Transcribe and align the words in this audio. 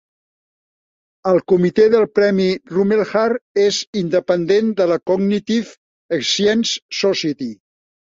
El 1.31 1.37
comitè 1.53 1.85
del 1.97 2.07
premi 2.21 2.47
Rumelhart 2.73 3.63
és 3.67 3.83
independent 4.03 4.75
de 4.83 4.91
la 4.95 5.01
Cognitive 5.13 6.21
Science 6.35 6.79
Society. 7.05 7.57